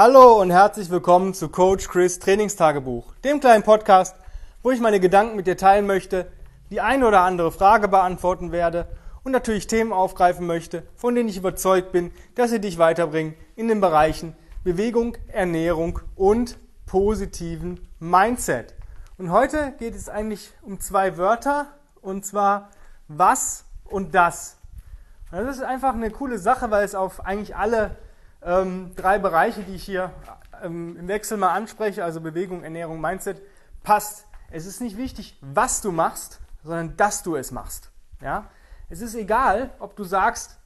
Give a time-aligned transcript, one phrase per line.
[0.00, 4.14] Hallo und herzlich willkommen zu Coach Chris Trainingstagebuch, dem kleinen Podcast,
[4.62, 6.30] wo ich meine Gedanken mit dir teilen möchte,
[6.70, 8.86] die eine oder andere Frage beantworten werde
[9.24, 13.66] und natürlich Themen aufgreifen möchte, von denen ich überzeugt bin, dass sie dich weiterbringen in
[13.66, 18.76] den Bereichen Bewegung, Ernährung und positiven Mindset.
[19.16, 21.66] Und heute geht es eigentlich um zwei Wörter,
[22.02, 22.68] und zwar
[23.08, 24.58] was und das.
[25.32, 27.96] Und das ist einfach eine coole Sache, weil es auf eigentlich alle
[28.42, 30.12] ähm, drei Bereiche, die ich hier
[30.62, 33.40] ähm, im Wechsel mal anspreche, also Bewegung, Ernährung, Mindset,
[33.82, 34.26] passt.
[34.50, 37.90] Es ist nicht wichtig, was du machst, sondern dass du es machst.
[38.20, 38.50] Ja?
[38.88, 40.58] Es ist egal, ob du sagst,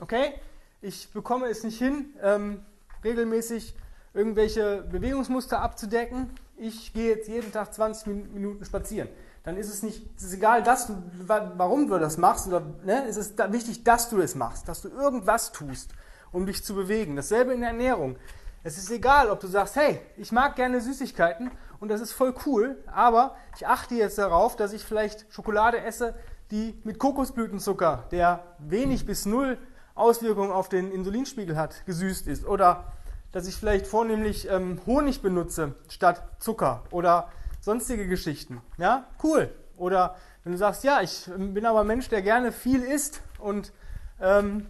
[0.00, 0.34] okay,
[0.80, 2.64] ich bekomme es nicht hin, ähm,
[3.04, 3.74] regelmäßig
[4.14, 6.30] irgendwelche Bewegungsmuster abzudecken.
[6.56, 9.08] Ich gehe jetzt jeden Tag 20 Minuten spazieren.
[9.44, 10.94] Dann ist es nicht, es ist egal, dass du,
[11.26, 14.88] warum du das machst, oder ne, es ist wichtig, dass du es machst, dass du
[14.88, 15.92] irgendwas tust
[16.36, 17.16] um dich zu bewegen.
[17.16, 18.16] Dasselbe in der Ernährung.
[18.62, 21.50] Es ist egal, ob du sagst, hey, ich mag gerne Süßigkeiten
[21.80, 26.14] und das ist voll cool, aber ich achte jetzt darauf, dass ich vielleicht Schokolade esse,
[26.50, 29.56] die mit Kokosblütenzucker, der wenig bis null
[29.94, 32.44] Auswirkungen auf den Insulinspiegel hat, gesüßt ist.
[32.44, 32.92] Oder
[33.32, 38.60] dass ich vielleicht vornehmlich ähm, Honig benutze statt Zucker oder sonstige Geschichten.
[38.76, 39.50] Ja, cool.
[39.78, 43.22] Oder wenn du sagst, ja, ich ähm, bin aber ein Mensch, der gerne viel isst
[43.38, 43.72] und
[44.20, 44.66] ähm,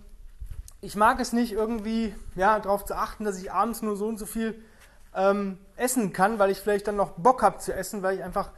[0.81, 4.19] ich mag es nicht irgendwie ja, darauf zu achten, dass ich abends nur so und
[4.19, 4.63] so viel
[5.15, 8.51] ähm, essen kann, weil ich vielleicht dann noch Bock habe zu essen, weil ich einfach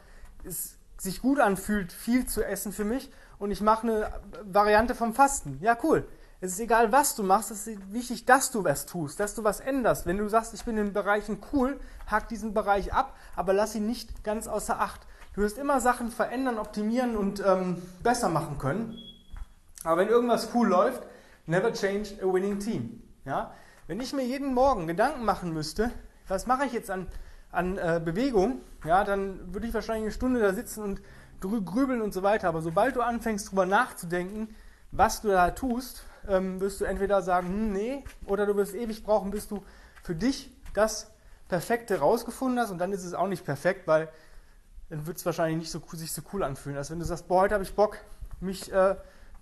[0.45, 4.13] es sich gut anfühlt, viel zu essen für mich und ich mache eine
[4.45, 5.59] Variante vom Fasten.
[5.61, 6.07] Ja, cool.
[6.41, 9.43] Es ist egal, was du machst, es ist wichtig, dass du was tust, dass du
[9.43, 10.07] was änderst.
[10.07, 13.87] Wenn du sagst, ich bin in Bereichen cool, hack diesen Bereich ab, aber lass ihn
[13.87, 15.01] nicht ganz außer Acht.
[15.35, 18.99] Du wirst immer Sachen verändern, optimieren und ähm, besser machen können.
[19.83, 21.03] Aber wenn irgendwas cool läuft,
[21.49, 23.03] Never change a winning team.
[23.25, 23.55] Ja?
[23.87, 25.91] Wenn ich mir jeden Morgen Gedanken machen müsste,
[26.29, 27.07] was mache ich jetzt an,
[27.51, 31.01] an äh, Bewegung, ja, dann würde ich wahrscheinlich eine Stunde da sitzen und
[31.41, 32.49] grübeln und so weiter.
[32.49, 34.55] Aber sobald du anfängst, darüber nachzudenken,
[34.91, 39.03] was du da tust, ähm, wirst du entweder sagen, hm, nee, oder du wirst ewig
[39.03, 39.65] brauchen, bis du
[40.03, 41.11] für dich das
[41.49, 42.72] Perfekte rausgefunden hast.
[42.72, 44.11] Und dann ist es auch nicht perfekt, weil
[44.91, 46.77] dann wird es wahrscheinlich nicht so, sich so cool anfühlen.
[46.77, 47.97] Als wenn du sagst, boah, heute habe ich Bock,
[48.41, 48.97] mich äh,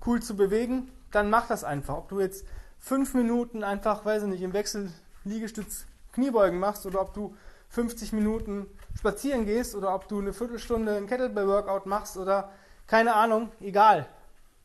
[0.06, 1.96] cool zu bewegen, dann mach das einfach.
[1.96, 2.46] Ob du jetzt
[2.78, 4.90] fünf Minuten einfach, weiß ich nicht, im Wechsel
[5.24, 7.36] Liegestütz Kniebeugen machst oder ob du
[7.70, 12.50] 50 Minuten spazieren gehst oder ob du eine Viertelstunde ein Kettlebell-Workout machst oder
[12.86, 14.06] keine Ahnung, egal.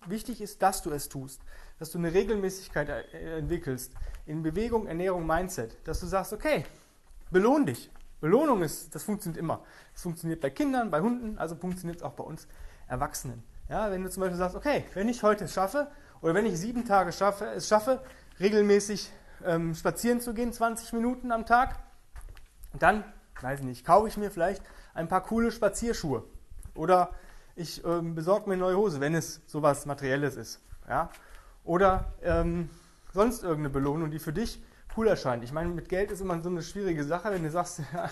[0.05, 1.41] Wichtig ist, dass du es tust,
[1.79, 3.93] dass du eine Regelmäßigkeit entwickelst
[4.25, 6.65] in Bewegung, Ernährung, Mindset, dass du sagst, okay,
[7.31, 7.91] belohn dich.
[8.21, 9.63] Belohnung ist, das funktioniert immer.
[9.93, 12.47] Das funktioniert bei Kindern, bei Hunden, also funktioniert es auch bei uns
[12.87, 13.43] Erwachsenen.
[13.67, 15.89] Ja, wenn du zum Beispiel sagst, okay, wenn ich heute es schaffe,
[16.21, 18.01] oder wenn ich sieben Tage schaffe, es schaffe,
[18.39, 19.11] regelmäßig
[19.45, 21.79] ähm, spazieren zu gehen, 20 Minuten am Tag,
[22.77, 23.03] dann,
[23.41, 24.61] weiß ich nicht, kaufe ich mir vielleicht
[24.93, 26.23] ein paar coole Spazierschuhe.
[26.75, 27.09] Oder
[27.55, 30.61] ich ähm, besorge mir eine neue Hose, wenn es sowas Materielles ist.
[30.87, 31.09] Ja?
[31.63, 32.69] Oder ähm,
[33.13, 34.61] sonst irgendeine Belohnung, die für dich
[34.97, 35.43] cool erscheint.
[35.43, 37.31] Ich meine, mit Geld ist immer so eine schwierige Sache.
[37.31, 38.09] Wenn du sagst, ja,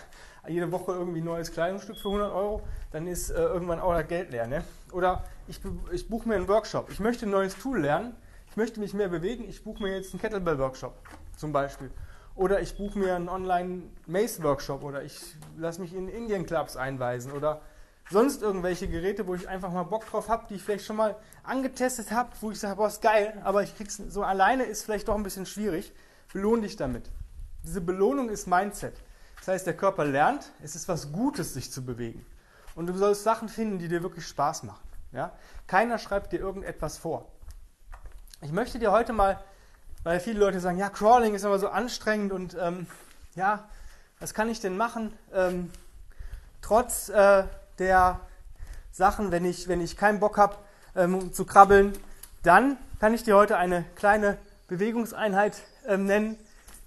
[0.48, 4.32] jede Woche irgendwie neues Kleidungsstück für 100 Euro, dann ist äh, irgendwann auch das Geld
[4.32, 4.48] leer.
[4.48, 4.64] Ne?
[4.92, 5.60] Oder ich,
[5.92, 6.90] ich buche mir einen Workshop.
[6.92, 8.16] Ich möchte ein neues Tool lernen.
[8.50, 9.48] Ich möchte mich mehr bewegen.
[9.48, 10.96] Ich buche mir jetzt einen Kettlebell-Workshop
[11.38, 11.92] zum Beispiel.
[12.36, 14.84] Oder ich buche mir einen Online-Mace-Workshop.
[14.84, 15.20] Oder ich
[15.58, 17.32] lasse mich in Indien-Clubs einweisen.
[17.34, 17.62] Oder
[18.10, 21.16] sonst irgendwelche Geräte, wo ich einfach mal Bock drauf habe, die ich vielleicht schon mal
[21.44, 25.08] angetestet habe, wo ich sage, boah, ist geil, aber ich krieg's so alleine ist vielleicht
[25.08, 25.94] doch ein bisschen schwierig.
[26.34, 27.10] Belohn dich damit.
[27.64, 28.94] Diese Belohnung ist Mindset.
[29.38, 32.26] Das heißt, der Körper lernt, es ist was Gutes, sich zu bewegen.
[32.76, 34.88] Und du sollst Sachen finden, die dir wirklich Spaß machen.
[35.12, 35.32] Ja?
[35.68, 37.28] Keiner schreibt dir irgendetwas vor.
[38.42, 39.44] Ich möchte dir heute mal,
[40.04, 42.88] weil viele Leute sagen, ja, Crawling ist aber so anstrengend und ähm,
[43.36, 43.68] ja,
[44.20, 45.14] was kann ich denn machen?
[45.34, 45.72] Ähm,
[46.62, 47.44] trotz äh,
[47.80, 48.20] der
[48.92, 50.56] Sachen, wenn ich, wenn ich keinen Bock habe
[50.96, 51.94] ähm, zu krabbeln,
[52.44, 54.38] dann kann ich dir heute eine kleine
[54.70, 56.38] Bewegungseinheit ähm, nennen,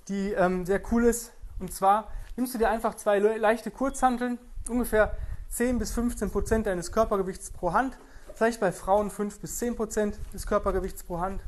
[0.09, 1.33] die ähm, sehr cool ist.
[1.59, 5.17] Und zwar nimmst du dir einfach zwei leichte Kurzhanteln, ungefähr
[5.51, 7.99] 10 bis 15 Prozent deines Körpergewichts pro Hand,
[8.35, 11.43] vielleicht bei Frauen 5 bis 10 Prozent des Körpergewichts pro Hand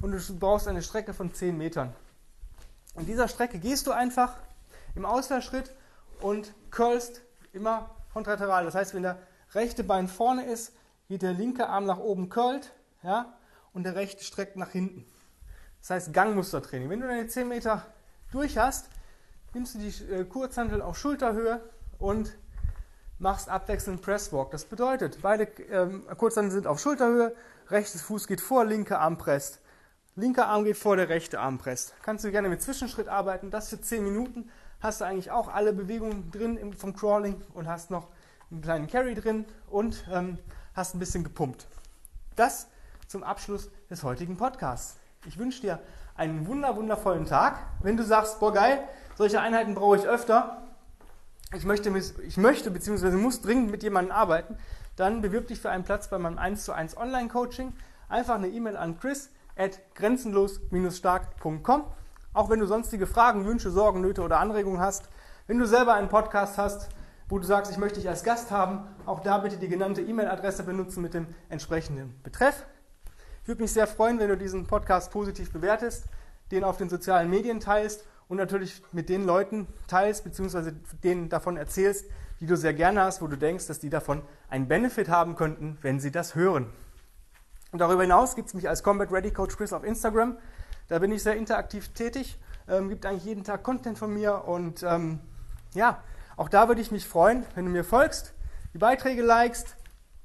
[0.00, 1.92] und du brauchst eine Strecke von 10 Metern.
[2.96, 4.36] In dieser Strecke gehst du einfach
[4.94, 5.74] im Ausfallschritt
[6.20, 7.22] und curlst
[7.52, 8.64] immer kontrateral.
[8.64, 9.18] Das heißt, wenn der
[9.54, 10.72] rechte Bein vorne ist,
[11.08, 12.72] geht der linke Arm nach oben curlt
[13.02, 13.34] ja,
[13.72, 15.04] und der rechte streckt nach hinten.
[15.80, 16.90] Das heißt Gangmustertraining.
[16.90, 17.86] Wenn du deine 10 Meter
[18.30, 18.88] durch hast,
[19.54, 21.60] nimmst du die äh, Kurzhantel auf Schulterhöhe
[21.98, 22.36] und
[23.18, 24.50] machst abwechselnd Presswalk.
[24.50, 27.34] Das bedeutet, beide ähm, Kurzhantel sind auf Schulterhöhe,
[27.68, 29.60] rechtes Fuß geht vor, linke Arm presst.
[30.14, 31.94] Linker Arm geht vor, der rechte Arm presst.
[32.02, 33.50] Kannst du gerne mit Zwischenschritt arbeiten.
[33.50, 37.90] Das für 10 Minuten hast du eigentlich auch alle Bewegungen drin vom Crawling und hast
[37.90, 38.08] noch
[38.50, 40.38] einen kleinen Carry drin und ähm,
[40.74, 41.66] hast ein bisschen gepumpt.
[42.36, 42.68] Das
[43.06, 44.96] zum Abschluss des heutigen Podcasts.
[45.26, 45.80] Ich wünsche dir
[46.14, 47.58] einen wunder, wundervollen Tag.
[47.82, 48.82] Wenn du sagst, boah geil,
[49.16, 50.62] solche Einheiten brauche ich öfter,
[51.54, 53.12] ich möchte, ich möchte bzw.
[53.12, 54.58] muss dringend mit jemandem arbeiten,
[54.96, 57.72] dann bewirb dich für einen Platz bei meinem 1 zu 1 Online-Coaching.
[58.08, 61.84] Einfach eine E-Mail an chris at grenzenlos-stark.com.
[62.34, 65.08] Auch wenn du sonstige Fragen, Wünsche, Sorgen, Nöte oder Anregungen hast,
[65.46, 66.90] wenn du selber einen Podcast hast,
[67.28, 70.64] wo du sagst, ich möchte dich als Gast haben, auch da bitte die genannte E-Mail-Adresse
[70.64, 72.66] benutzen mit dem entsprechenden Betreff.
[73.48, 76.04] Ich würde mich sehr freuen, wenn du diesen Podcast positiv bewertest,
[76.50, 81.56] den auf den sozialen Medien teilst und natürlich mit den Leuten teilst, beziehungsweise denen davon
[81.56, 82.04] erzählst,
[82.40, 85.78] die du sehr gerne hast, wo du denkst, dass die davon einen Benefit haben könnten,
[85.80, 86.70] wenn sie das hören.
[87.72, 90.36] Und darüber hinaus gibt es mich als Combat Ready Coach Chris auf Instagram.
[90.88, 94.82] Da bin ich sehr interaktiv tätig, ähm, gibt eigentlich jeden Tag Content von mir und
[94.82, 95.20] ähm,
[95.72, 96.02] ja,
[96.36, 98.34] auch da würde ich mich freuen, wenn du mir folgst,
[98.74, 99.74] die Beiträge likest,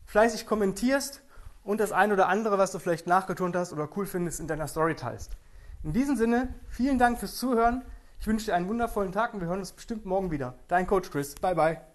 [0.07, 1.23] fleißig kommentierst
[1.63, 4.68] und das ein oder andere, was du vielleicht nachgetont hast oder cool findest, in deiner
[4.68, 5.38] Story teilst.
[5.83, 7.83] In diesem Sinne, vielen Dank fürs Zuhören.
[8.19, 10.56] Ich wünsche dir einen wundervollen Tag und wir hören uns bestimmt morgen wieder.
[10.68, 11.36] Dein Coach Chris.
[11.36, 11.92] Bye bye.